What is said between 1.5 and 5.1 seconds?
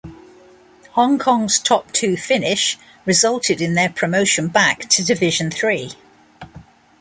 top two finish resulted in their promotion back to